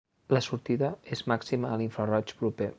[0.35, 2.69] La sortida és màxima a l'infraroig proper.